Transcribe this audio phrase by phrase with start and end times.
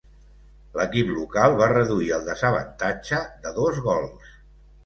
[0.77, 4.35] L'equip local va reduir el desavantatge de dos gols.